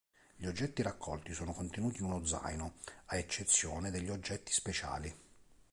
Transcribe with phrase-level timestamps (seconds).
[0.35, 5.15] Gli oggetti raccolti sono contenuti in uno zaino, a eccezione degli oggetti "speciali".